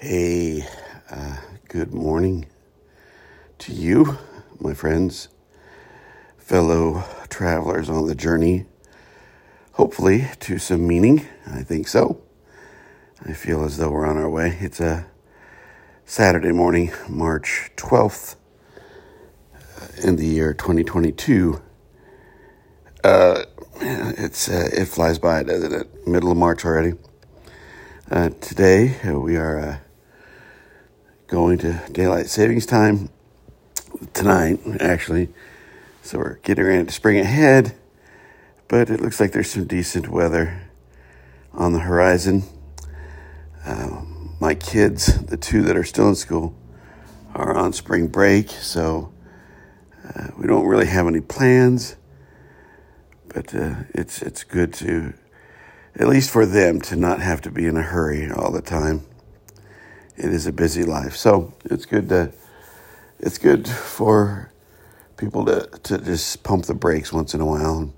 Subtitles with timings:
[0.00, 0.64] Hey,
[1.10, 2.46] uh, good morning
[3.58, 4.16] to you,
[4.60, 5.26] my friends,
[6.36, 8.66] fellow travelers on the journey,
[9.72, 11.26] hopefully to some meaning.
[11.48, 12.22] I think so.
[13.26, 14.56] I feel as though we're on our way.
[14.60, 15.08] It's a
[16.06, 18.36] Saturday morning, March 12th,
[19.52, 19.58] uh,
[20.04, 21.60] in the year 2022.
[23.02, 23.42] Uh,
[23.80, 26.06] it's uh, it flies by, doesn't it?
[26.06, 26.92] Middle of March already.
[28.08, 29.78] Uh, today uh, we are uh,
[31.28, 33.10] going to daylight savings time
[34.14, 35.28] tonight, actually.
[36.02, 37.76] So we're getting ready to spring ahead,
[38.66, 40.70] but it looks like there's some decent weather
[41.52, 42.44] on the horizon.
[43.66, 46.54] Um, my kids, the two that are still in school,
[47.34, 49.12] are on spring break, so
[50.08, 51.96] uh, we don't really have any plans.
[53.28, 55.12] But uh, it's it's good to,
[55.94, 59.04] at least for them, to not have to be in a hurry all the time
[60.18, 61.16] it is a busy life.
[61.16, 62.32] So it's good to
[63.20, 64.50] it's good for
[65.16, 67.92] people to, to just pump the brakes once in a while and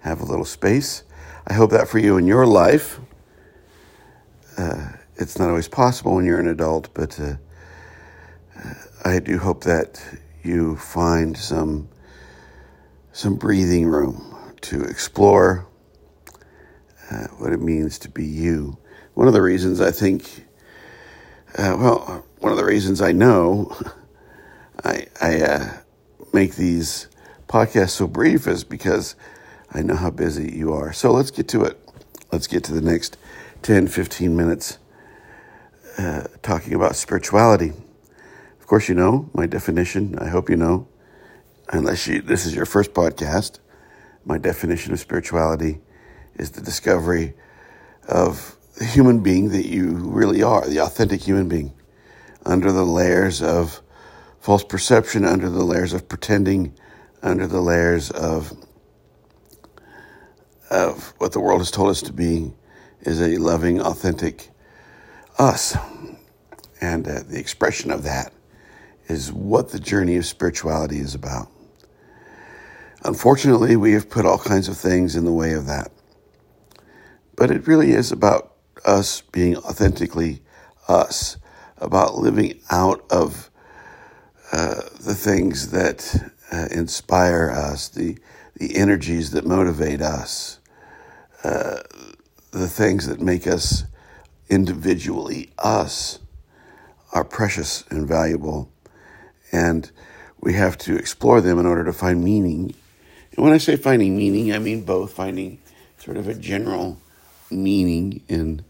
[0.00, 1.02] have a little space.
[1.46, 2.98] I hope that for you in your life.
[4.58, 7.34] Uh, it's not always possible when you're an adult, but uh,
[8.58, 10.02] uh, I do hope that
[10.42, 11.88] you find some
[13.12, 15.66] some breathing room to explore
[17.10, 18.76] uh, what it means to be you.
[19.14, 20.45] One of the reasons I think
[21.56, 23.74] uh, well, one of the reasons I know
[24.84, 25.76] I, I uh,
[26.32, 27.08] make these
[27.48, 29.16] podcasts so brief is because
[29.72, 30.92] I know how busy you are.
[30.92, 31.78] So let's get to it.
[32.30, 33.16] Let's get to the next
[33.62, 34.78] 10, 15 minutes
[35.98, 37.72] uh, talking about spirituality.
[38.60, 40.18] Of course, you know my definition.
[40.18, 40.88] I hope you know,
[41.70, 43.60] unless you, this is your first podcast.
[44.24, 45.80] My definition of spirituality
[46.34, 47.34] is the discovery
[48.08, 51.72] of the human being that you really are, the authentic human being,
[52.44, 53.80] under the layers of
[54.40, 56.74] false perception, under the layers of pretending,
[57.22, 58.52] under the layers of
[60.70, 62.52] of what the world has told us to be
[63.02, 64.50] is a loving, authentic
[65.38, 65.76] us.
[66.80, 68.32] And uh, the expression of that
[69.08, 71.48] is what the journey of spirituality is about.
[73.04, 75.92] Unfortunately, we have put all kinds of things in the way of that.
[77.36, 78.45] But it really is about
[78.86, 80.40] us being authentically
[80.88, 81.36] us,
[81.78, 83.50] about living out of
[84.52, 88.16] uh, the things that uh, inspire us, the
[88.58, 90.60] the energies that motivate us,
[91.44, 91.82] uh,
[92.52, 93.84] the things that make us
[94.48, 96.18] individually us
[97.12, 98.70] are precious and valuable,
[99.52, 99.90] and
[100.40, 102.74] we have to explore them in order to find meaning.
[103.36, 105.58] And when I say finding meaning, I mean both finding
[105.98, 106.98] sort of a general
[107.50, 108.64] meaning in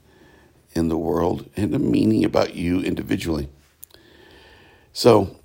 [0.77, 3.49] in the world and a meaning about you individually.
[4.93, 5.37] So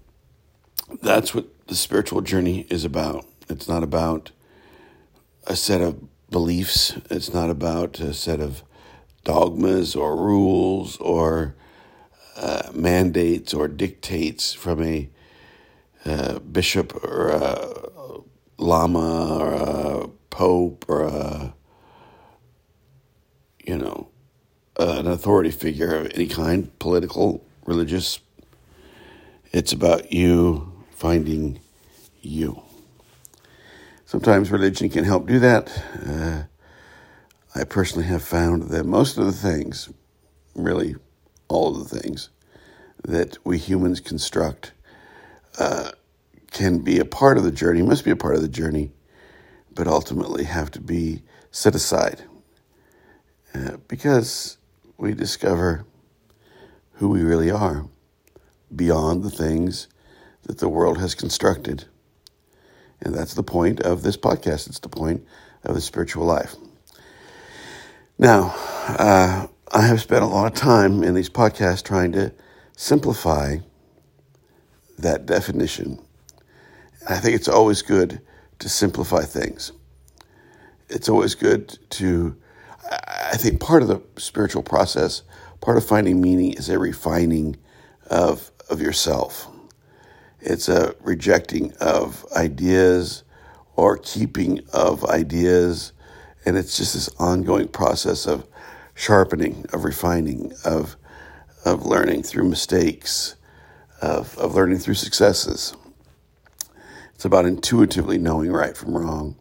[1.01, 3.25] that's what the spiritual journey is about.
[3.49, 4.31] It's not about
[5.47, 5.99] a set of
[6.29, 8.63] beliefs, it's not about a set of
[9.23, 11.55] dogmas or rules or
[12.37, 15.09] uh, mandates or dictates from a
[16.05, 18.21] uh, bishop or a
[18.57, 21.53] lama or a pope or a
[23.63, 24.10] you know
[24.81, 28.19] uh, an authority figure of any kind, political, religious.
[29.51, 31.59] It's about you finding
[32.21, 32.63] you.
[34.05, 35.71] Sometimes religion can help do that.
[36.03, 36.43] Uh,
[37.53, 39.89] I personally have found that most of the things,
[40.55, 40.95] really
[41.47, 42.29] all of the things
[43.03, 44.73] that we humans construct,
[45.59, 45.91] uh,
[46.49, 48.91] can be a part of the journey, must be a part of the journey,
[49.75, 51.21] but ultimately have to be
[51.51, 52.23] set aside.
[53.53, 54.57] Uh, because
[55.01, 55.83] we discover
[56.93, 57.87] who we really are
[58.73, 59.87] beyond the things
[60.43, 61.85] that the world has constructed.
[63.01, 64.67] And that's the point of this podcast.
[64.67, 65.25] It's the point
[65.63, 66.53] of the spiritual life.
[68.19, 68.53] Now,
[68.87, 72.31] uh, I have spent a lot of time in these podcasts trying to
[72.77, 73.57] simplify
[74.99, 75.99] that definition.
[77.09, 78.21] I think it's always good
[78.59, 79.71] to simplify things.
[80.89, 82.35] It's always good to
[83.31, 85.23] I think part of the spiritual process,
[85.61, 87.55] part of finding meaning is a refining
[88.09, 89.47] of, of yourself.
[90.41, 93.23] It's a rejecting of ideas
[93.77, 95.93] or keeping of ideas.
[96.43, 98.45] And it's just this ongoing process of
[98.95, 100.97] sharpening, of refining, of,
[101.63, 103.35] of learning through mistakes,
[104.01, 105.73] of, of learning through successes.
[107.15, 109.37] It's about intuitively knowing right from wrong.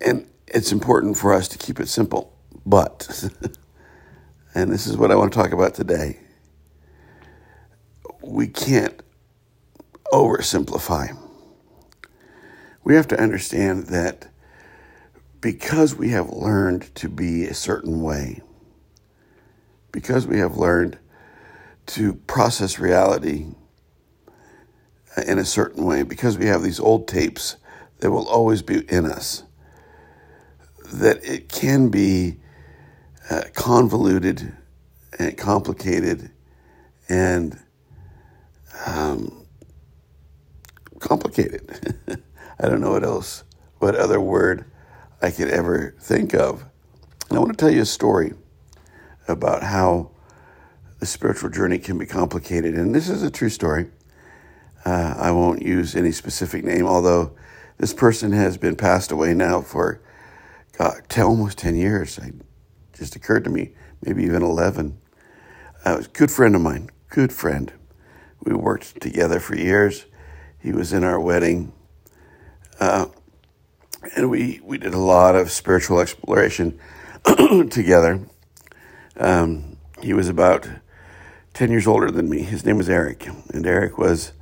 [0.00, 2.36] And it's important for us to keep it simple.
[2.66, 3.30] But
[4.54, 6.20] and this is what I want to talk about today.
[8.22, 9.00] We can't
[10.12, 11.16] oversimplify.
[12.82, 14.28] We have to understand that
[15.40, 18.42] because we have learned to be a certain way,
[19.92, 20.98] because we have learned
[21.86, 23.46] to process reality
[25.26, 27.56] in a certain way, because we have these old tapes
[27.98, 29.44] that will always be in us,
[30.92, 32.36] that it can be
[33.30, 34.56] uh, convoluted
[35.18, 36.30] and complicated
[37.08, 37.58] and
[38.86, 39.46] um,
[40.98, 41.96] complicated.
[42.60, 43.44] I don't know what else,
[43.78, 44.64] what other word
[45.22, 46.64] I could ever think of.
[47.28, 48.34] And I want to tell you a story
[49.28, 50.10] about how
[50.98, 52.74] the spiritual journey can be complicated.
[52.74, 53.90] And this is a true story.
[54.84, 57.32] Uh, I won't use any specific name, although
[57.78, 60.00] this person has been passed away now for
[60.80, 62.16] God, almost 10 years.
[62.16, 62.34] It
[62.94, 63.72] just occurred to me,
[64.02, 64.98] maybe even 11.
[65.84, 67.70] Uh, was a good friend of mine, good friend.
[68.42, 70.06] We worked together for years.
[70.58, 71.74] He was in our wedding.
[72.78, 73.08] Uh,
[74.16, 76.80] and we, we did a lot of spiritual exploration
[77.70, 78.20] together.
[79.18, 80.66] Um, he was about
[81.52, 82.40] 10 years older than me.
[82.40, 83.28] His name was Eric.
[83.52, 84.32] And Eric was,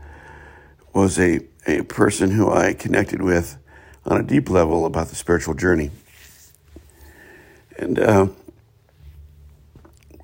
[0.92, 3.58] was a, a person who I connected with
[4.06, 5.90] on a deep level about the spiritual journey.
[7.78, 8.26] And uh,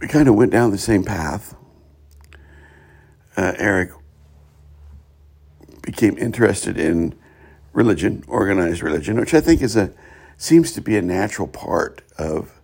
[0.01, 1.55] we kind of went down the same path.
[3.37, 3.91] Uh, Eric
[5.83, 7.15] became interested in
[7.73, 9.93] religion, organized religion, which I think is a
[10.37, 12.61] seems to be a natural part of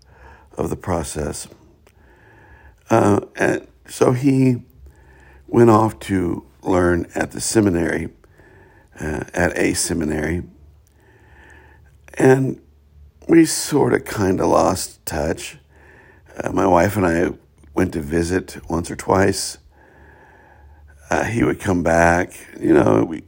[0.57, 1.49] of the process.
[2.89, 4.63] Uh, and so he
[5.47, 8.09] went off to learn at the seminary,
[9.01, 10.43] uh, at a seminary,
[12.15, 12.61] and
[13.31, 15.57] we sort of kind of lost touch.
[16.37, 17.33] Uh, my wife and I
[17.75, 19.59] went to visit once or twice.
[21.11, 22.33] Uh, he would come back.
[22.59, 23.23] You know, we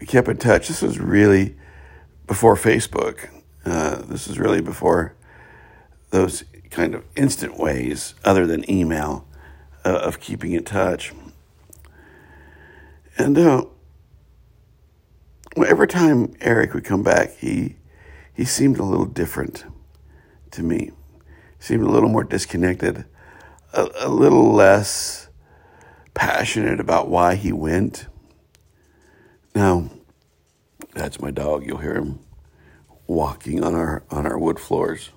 [0.00, 0.68] we kept in touch.
[0.68, 1.56] This was really
[2.26, 3.28] before Facebook.
[3.66, 5.14] Uh, this was really before
[6.08, 9.26] those kind of instant ways, other than email,
[9.84, 11.12] uh, of keeping in touch.
[13.18, 13.66] And uh,
[15.54, 17.76] every time Eric would come back, he
[18.38, 19.64] he seemed a little different
[20.52, 20.92] to me.
[21.58, 23.04] Seemed a little more disconnected,
[23.72, 25.28] a, a little less
[26.14, 28.06] passionate about why he went.
[29.56, 29.90] Now,
[30.94, 31.66] that's my dog.
[31.66, 32.20] You'll hear him
[33.08, 35.10] walking on our on our wood floors.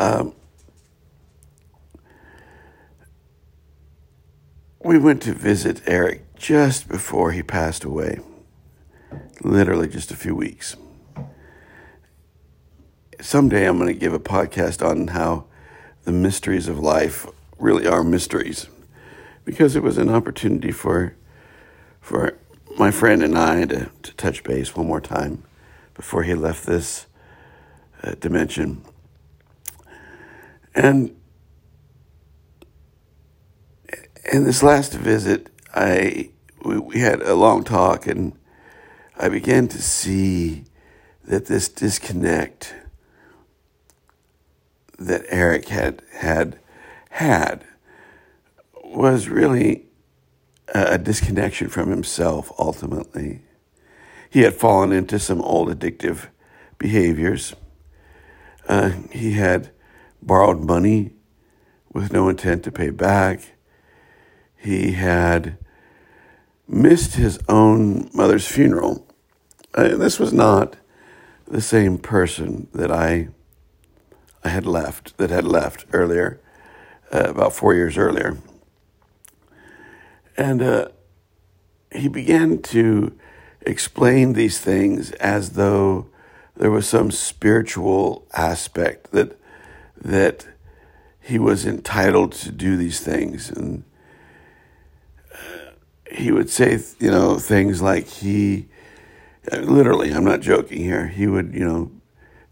[0.00, 0.34] Um,
[4.84, 8.18] we went to visit Eric just before he passed away,
[9.42, 10.74] literally just a few weeks.
[13.22, 15.44] Someday I'm going to give a podcast on how
[16.02, 17.24] the mysteries of life
[17.56, 18.66] really are mysteries,
[19.44, 21.14] because it was an opportunity for
[22.00, 22.36] for
[22.76, 25.44] my friend and I to, to touch base one more time
[25.94, 27.06] before he left this
[28.02, 28.84] uh, dimension.
[30.74, 31.14] And
[34.32, 36.30] in this last visit, I
[36.64, 38.32] we, we had a long talk, and
[39.16, 40.64] I began to see
[41.22, 42.74] that this disconnect
[44.98, 46.58] that Eric had had
[47.10, 47.64] had
[48.84, 49.86] was really
[50.74, 53.42] a disconnection from himself ultimately.
[54.30, 56.28] He had fallen into some old addictive
[56.78, 57.54] behaviors.
[58.66, 59.70] Uh, he had
[60.22, 61.12] borrowed money
[61.92, 63.40] with no intent to pay back.
[64.56, 65.58] He had
[66.66, 69.06] missed his own mother's funeral.
[69.74, 70.76] Uh, this was not
[71.46, 73.28] the same person that I
[74.44, 76.40] I had left that had left earlier,
[77.12, 78.38] uh, about four years earlier.
[80.36, 80.88] And uh,
[81.94, 83.16] he began to
[83.62, 86.06] explain these things as though
[86.56, 89.38] there was some spiritual aspect that
[90.00, 90.46] that
[91.20, 93.84] he was entitled to do these things and
[95.32, 95.70] uh,
[96.10, 98.66] he would say you know things like he
[99.52, 101.92] literally I'm not joking here he would you know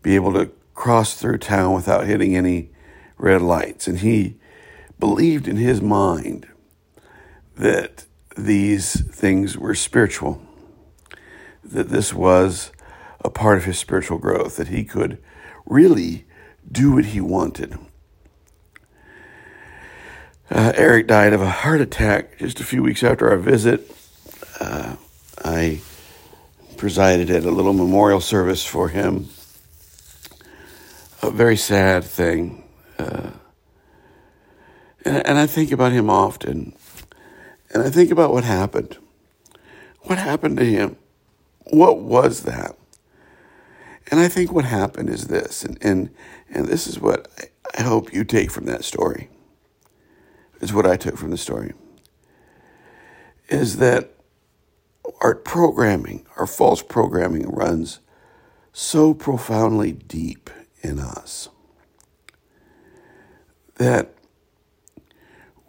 [0.03, 2.71] be able to cross through town without hitting any
[3.19, 4.37] red lights and he
[4.99, 6.49] believed in his mind
[7.55, 10.41] that these things were spiritual,
[11.63, 12.73] that this was
[13.23, 15.23] a part of his spiritual growth, that he could
[15.67, 16.25] really
[16.73, 17.79] do what he wanted.
[20.51, 23.95] Uh, Eric died of a heart attack just a few weeks after our visit.
[24.59, 24.97] Uh,
[25.45, 25.83] I
[26.79, 29.29] presided at a little memorial service for him.
[31.23, 32.65] A very sad thing.
[32.99, 33.31] Uh,
[35.05, 36.75] And, and I think about him often.
[37.73, 38.99] And I think about what happened.
[40.01, 40.97] What happened to him?
[41.65, 42.77] What was that?
[44.11, 46.11] And I think what happened is this, and, and,
[46.51, 47.29] and this is what
[47.79, 49.31] I, hope you take from that story,
[50.61, 51.73] is what I took from the story,
[53.49, 54.11] is that
[55.21, 58.01] our programming, our false programming runs
[58.73, 60.51] so profoundly deep
[60.83, 61.49] in us
[63.81, 64.13] that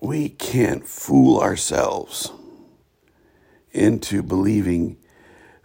[0.01, 2.29] we can't fool ourselves
[3.71, 4.97] into believing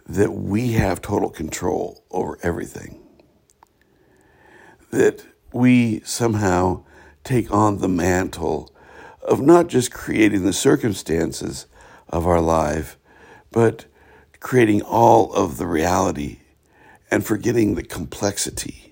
[0.07, 3.03] that we have total control over everything.
[4.91, 6.85] That we somehow
[7.25, 8.73] take on the mantle
[9.21, 11.65] of not just creating the circumstances
[12.07, 12.97] of our life,
[13.51, 13.83] but
[14.39, 16.39] creating all of the reality
[17.11, 18.86] and forgetting the complexity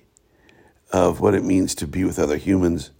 [0.96, 2.90] of what it means to be with other humans,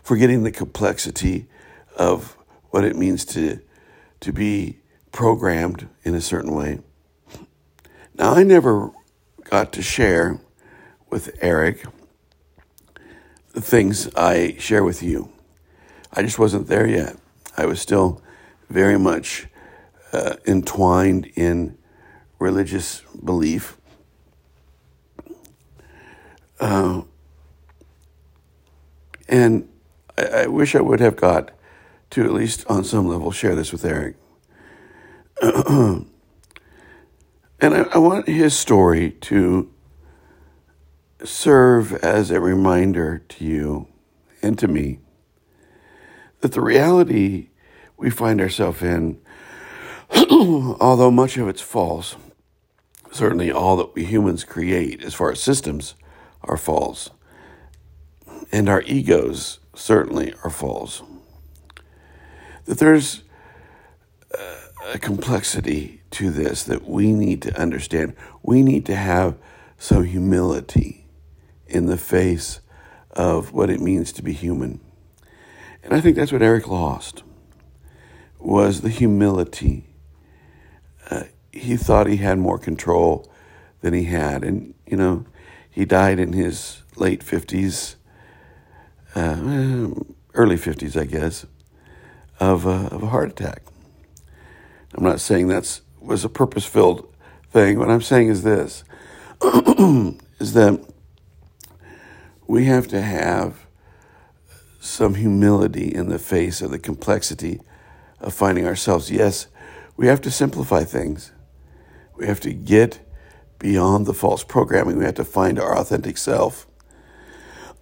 [0.00, 1.48] forgetting the complexity
[1.96, 2.36] of
[2.70, 3.60] what it means to,
[4.20, 4.78] to be
[5.10, 6.78] programmed in a certain way.
[8.14, 8.92] Now, I never
[9.50, 10.38] got to share
[11.10, 11.84] with Eric
[13.54, 15.28] the things I share with you.
[16.12, 17.16] I just wasn't there yet.
[17.56, 18.22] I was still
[18.70, 19.48] very much
[20.12, 21.76] uh, entwined in
[22.38, 23.78] religious belief.
[26.60, 27.02] Uh,
[29.32, 29.66] and
[30.16, 31.50] I, I, wish I would have got
[32.10, 34.16] to at least on some level share this with Eric.
[35.42, 36.06] and
[37.60, 39.72] I, I want his story to
[41.24, 43.88] serve as a reminder to you
[44.42, 44.98] and to me
[46.40, 47.48] that the reality
[47.96, 49.18] we find ourselves in
[50.30, 52.16] although much of it's false,
[53.10, 55.94] certainly all that we humans create as far as systems
[56.42, 57.08] are false,
[58.52, 61.02] and our egos certainly are false.
[62.66, 63.22] That there's
[64.92, 68.14] a complexity to this that we need to understand.
[68.42, 69.36] We need to have
[69.78, 71.06] some humility
[71.66, 72.60] in the face
[73.10, 74.80] of what it means to be human.
[75.82, 77.22] And I think that's what Eric lost
[78.38, 79.86] was the humility
[81.10, 83.30] uh, he thought he had more control
[83.80, 84.44] than he had.
[84.44, 85.26] And, you know,
[85.70, 87.96] he died in his late 50s,
[89.14, 89.88] uh,
[90.34, 91.46] early 50s, I guess,
[92.40, 93.62] of a, of a heart attack.
[94.94, 97.12] I'm not saying that was a purpose filled
[97.50, 97.78] thing.
[97.78, 98.84] What I'm saying is this
[99.42, 100.84] is that
[102.46, 103.66] we have to have
[104.80, 107.60] some humility in the face of the complexity
[108.20, 109.10] of finding ourselves.
[109.10, 109.46] Yes,
[109.96, 111.32] we have to simplify things.
[112.16, 113.00] We have to get
[113.58, 114.98] beyond the false programming.
[114.98, 116.66] We have to find our authentic self.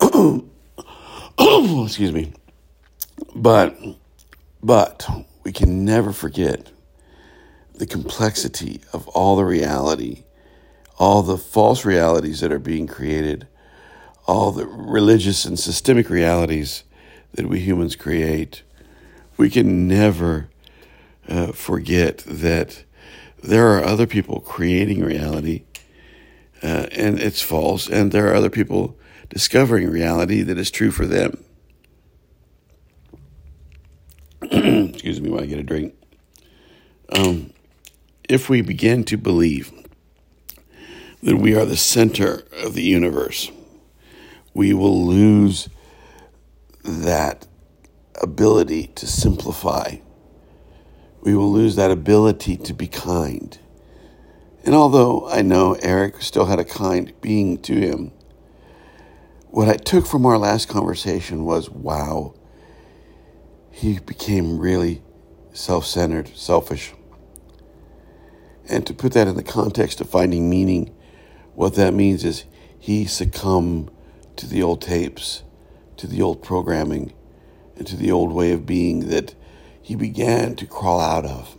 [1.86, 2.32] Excuse me.
[3.34, 3.76] But,
[4.62, 5.08] but
[5.42, 6.70] we can never forget
[7.74, 10.24] the complexity of all the reality,
[10.98, 13.48] all the false realities that are being created,
[14.26, 16.84] all the religious and systemic realities
[17.32, 18.62] that we humans create.
[19.38, 20.50] We can never
[21.28, 22.84] uh, forget that
[23.42, 25.64] there are other people creating reality
[26.62, 28.98] uh, and it's false, and there are other people
[29.30, 31.42] discovering reality that is true for them.
[34.42, 35.94] Excuse me while I get a drink.
[37.16, 37.52] Um,
[38.28, 39.72] if we begin to believe
[41.22, 43.50] that we are the center of the universe,
[44.52, 45.70] we will lose
[46.84, 47.46] that
[48.20, 49.96] ability to simplify
[51.22, 53.58] we will lose that ability to be kind.
[54.64, 58.12] And although I know Eric still had a kind being to him,
[59.50, 62.34] what I took from our last conversation was wow,
[63.70, 65.02] he became really
[65.52, 66.92] self centered, selfish.
[68.68, 70.94] And to put that in the context of finding meaning,
[71.54, 72.44] what that means is
[72.78, 73.90] he succumbed
[74.36, 75.42] to the old tapes,
[75.96, 77.12] to the old programming,
[77.76, 79.34] and to the old way of being that
[79.82, 81.56] he began to crawl out of.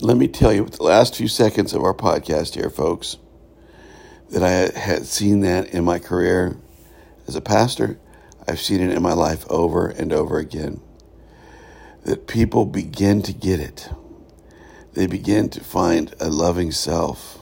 [0.00, 3.18] Let me tell you, with the last few seconds of our podcast here, folks,
[4.30, 6.56] that I had seen that in my career
[7.26, 7.98] as a pastor.
[8.46, 10.80] I've seen it in my life over and over again.
[12.04, 13.88] That people begin to get it.
[14.94, 17.38] They begin to find a loving self.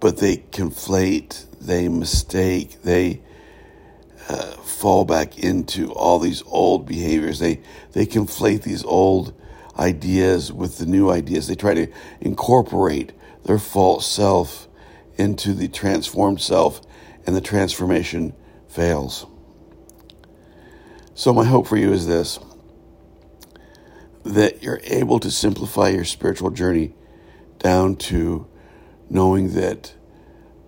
[0.00, 3.22] But they conflate, they mistake, they
[4.28, 7.38] uh, fall back into all these old behaviors.
[7.38, 7.60] They
[7.92, 9.34] they conflate these old
[9.78, 11.46] ideas with the new ideas.
[11.46, 11.86] They try to
[12.20, 13.12] incorporate
[13.44, 14.68] their false self
[15.16, 16.80] into the transformed self,
[17.26, 18.34] and the transformation
[18.68, 19.26] fails.
[21.14, 22.38] So, my hope for you is this
[24.24, 26.94] that you're able to simplify your spiritual journey
[27.58, 28.46] down to
[29.10, 29.94] knowing that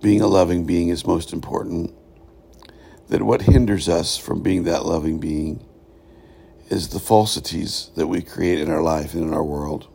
[0.01, 1.93] being a loving being is most important.
[3.09, 5.65] That what hinders us from being that loving being
[6.69, 9.87] is the falsities that we create in our life and in our world.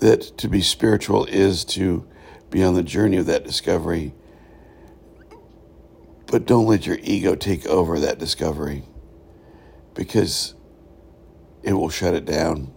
[0.00, 2.06] That to be spiritual is to
[2.54, 4.14] be on the journey of that discovery,
[6.28, 8.84] but don't let your ego take over that discovery
[9.94, 10.54] because
[11.64, 12.72] it will shut it down.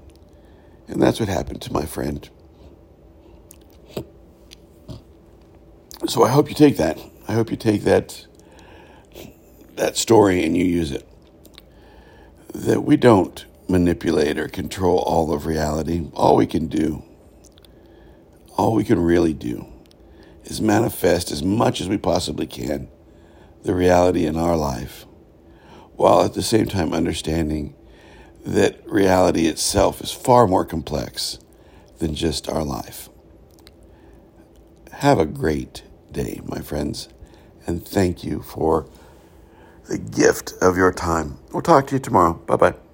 [0.87, 2.27] And that's what happened to my friend.
[6.07, 6.99] So I hope you take that.
[7.27, 8.25] I hope you take that
[9.75, 11.07] that story and you use it.
[12.51, 16.09] That we don't manipulate or control all of reality.
[16.15, 17.03] All we can do,
[18.57, 19.65] all we can really do,
[20.43, 22.89] is manifest as much as we possibly can
[23.63, 25.05] the reality in our life,
[25.95, 27.75] while at the same time understanding
[28.45, 31.39] that reality itself is far more complex
[31.99, 33.09] than just our life.
[34.93, 37.09] Have a great day, my friends,
[37.65, 38.89] and thank you for
[39.89, 41.37] the gift of your time.
[41.51, 42.33] We'll talk to you tomorrow.
[42.33, 42.86] Bye bye.